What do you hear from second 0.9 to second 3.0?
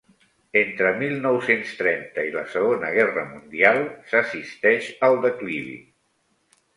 mil nou-cents trenta i la segona